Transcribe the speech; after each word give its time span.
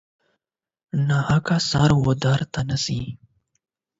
ناحقه 1.07 1.57
سر 1.69 1.89
و 2.03 2.05
دار 2.23 2.41
ته 2.53 2.61
نه 2.69 2.77
ځي. 2.83 3.01